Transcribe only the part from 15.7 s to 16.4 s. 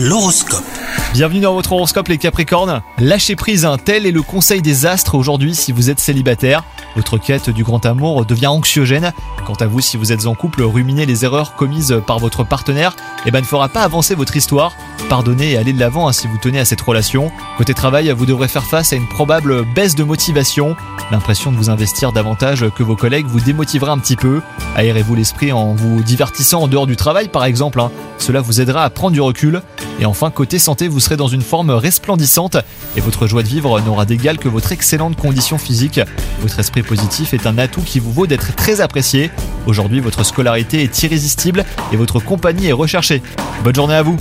de l'avant hein, si vous